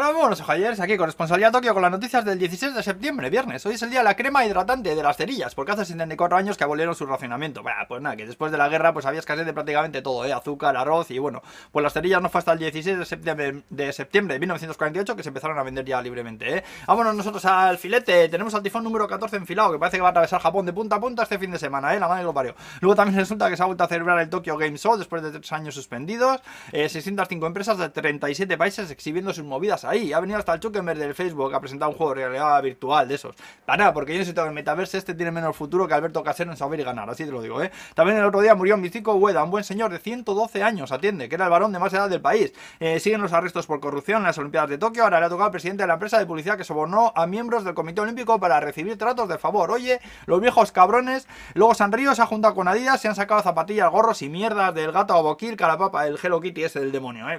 [0.00, 3.30] Hola, muy buenos ojalleres, aquí con Responsabilidad Tokio con las noticias del 16 de septiembre,
[3.30, 3.66] viernes.
[3.66, 6.56] Hoy es el día de la crema hidratante de las cerillas, porque hace 74 años
[6.56, 7.64] que abolieron su racionamiento.
[7.88, 10.32] Pues nada, que después de la guerra pues había escasez de prácticamente todo, ¿eh?
[10.32, 11.42] azúcar, arroz y bueno,
[11.72, 15.24] pues las cerillas no fue hasta el 16 de septiembre de, septiembre de 1948 que
[15.24, 16.64] se empezaron a vender ya libremente, ¿eh?
[16.86, 20.12] Vámonos nosotros al filete, tenemos al tifón número 14 enfilado, que parece que va a
[20.12, 21.98] atravesar Japón de punta a punta este fin de semana, ¿eh?
[21.98, 22.54] La madre lo parió.
[22.80, 25.32] Luego también resulta que se ha vuelto a celebrar el Tokyo Game Show después de
[25.32, 26.40] tres años suspendidos,
[26.70, 30.12] eh, 605 empresas de 37 países exhibiendo sus movidas ahí.
[30.12, 33.14] Ha venido hasta el Zuckerberg del Facebook ha presentado un juego de realidad virtual de
[33.14, 33.34] esos.
[33.64, 36.50] Para nada, porque yo necesito que el metaverse este tiene menos futuro que Alberto Casero
[36.50, 37.70] en saber y ganar, así te lo digo, ¿eh?
[37.94, 41.34] También el otro día murió Místico Ueda, un buen señor de 112 años, atiende, que
[41.34, 42.52] era el varón de más edad del país.
[42.80, 45.04] Eh, siguen los arrestos por corrupción en las Olimpiadas de Tokio.
[45.04, 47.64] Ahora le ha tocado al presidente de la empresa de publicidad que sobornó a miembros
[47.64, 49.70] del Comité Olímpico para recibir tratos de favor.
[49.70, 51.26] Oye, los viejos cabrones.
[51.54, 54.74] Luego San Río se ha juntado con Adidas, se han sacado zapatillas, gorros y mierdas
[54.74, 57.38] del gato a Bokil, papa el Hello Kitty ese del demonio, ¿eh?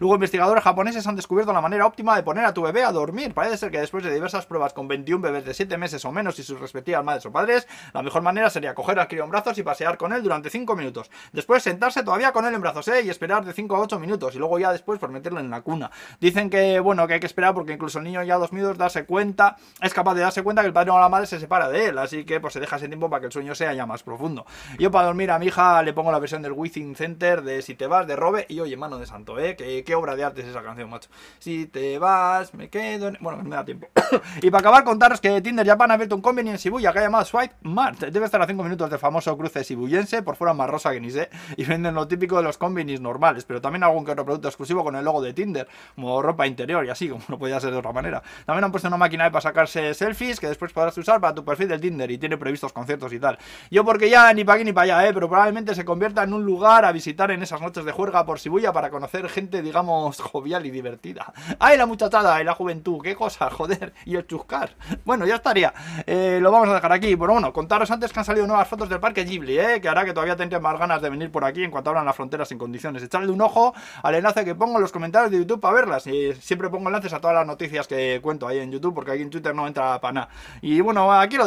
[0.00, 3.34] Luego investigadores japoneses han descubierto la manera óptima de poner a tu bebé a dormir.
[3.34, 6.38] Parece ser que después de diversas pruebas con 21 bebés de 7 meses o menos
[6.38, 9.58] y sus respectivas madres o padres, la mejor manera sería coger al crío en brazos
[9.58, 11.10] y pasear con él durante 5 minutos.
[11.32, 13.02] Después sentarse todavía con él en brazos, ¿eh?
[13.02, 14.34] Y esperar de 5 a 8 minutos.
[14.34, 15.90] Y luego ya después por meterlo en la cuna.
[16.20, 19.56] Dicen que, bueno, que hay que esperar porque incluso el niño ya minutos darse cuenta,
[19.80, 21.98] es capaz de darse cuenta que el padre o la madre se separa de él.
[21.98, 24.46] Así que pues se deja ese tiempo para que el sueño sea ya más profundo.
[24.78, 27.74] Yo para dormir a mi hija le pongo la versión del Within Center de Si
[27.74, 29.56] te vas de Robe y oye, mano de santo, ¿eh?
[29.56, 31.08] Qué, qué obra de arte es esa canción, macho.
[31.38, 33.18] Si te vas, me quedo en...
[33.20, 33.88] Bueno, me da tiempo.
[34.42, 37.02] y para acabar, contaros que Tinder Japan ha abierto un convenio en Shibuya que ha
[37.02, 38.00] llamado Swipe Mart.
[38.00, 41.10] Debe estar a 5 minutos del famoso cruce shibuyense, por fuera más rosa que ni
[41.10, 41.30] sé.
[41.56, 44.84] Y venden lo típico de los convenis normales, pero también algún que otro producto exclusivo
[44.84, 47.78] con el logo de Tinder, como ropa interior y así, como no podía ser de
[47.78, 48.22] otra manera.
[48.46, 51.68] También han puesto una máquina para sacarse selfies que después podrás usar para tu perfil
[51.68, 53.38] del Tinder y tiene previstos conciertos y tal.
[53.70, 55.14] Yo porque ya ni para aquí ni para allá, ¿eh?
[55.14, 58.38] pero probablemente se convierta en un lugar a visitar en esas noches de juerga por
[58.38, 61.32] Shibuya para conocer gente, digamos, jovial y divertida.
[61.58, 63.00] ¡Ay, la muchachada y la juventud!
[63.02, 63.92] ¡Qué cosa, joder!
[64.04, 64.70] Y el chuscar.
[65.04, 65.72] Bueno, ya estaría.
[66.06, 67.16] Eh, lo vamos a dejar aquí.
[67.16, 69.80] Pero bueno, contaros antes que han salido nuevas fotos del parque Ghibli, ¿eh?
[69.80, 72.16] que hará que todavía tendría más ganas de venir por aquí en cuanto abran las
[72.16, 73.02] fronteras en condiciones.
[73.02, 76.04] Echarle un ojo al enlace que pongo en los comentarios de YouTube para verlas.
[76.04, 79.30] Siempre pongo enlaces a todas las noticias que cuento ahí en YouTube, porque aquí en
[79.30, 80.28] Twitter no entra para nada.
[80.62, 81.42] Y bueno, aquí lo